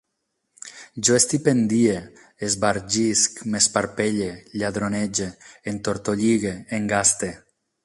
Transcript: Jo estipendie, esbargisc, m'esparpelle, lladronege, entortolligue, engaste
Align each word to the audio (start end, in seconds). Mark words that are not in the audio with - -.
Jo 1.07 1.17
estipendie, 1.17 1.97
esbargisc, 2.47 3.37
m'esparpelle, 3.53 4.31
lladronege, 4.63 5.31
entortolligue, 5.75 6.57
engaste 6.81 7.33